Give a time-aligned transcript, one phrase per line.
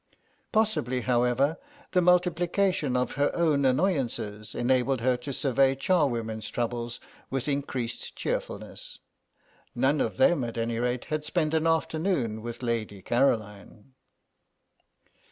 [0.51, 1.59] Possibly, however,
[1.91, 8.97] the multiplication of her own annoyances enabled her to survey charwomen's troubles with increased cheerfulness.
[9.75, 13.93] None of them, at any rate, had spent an afternoon with Lady Caroline.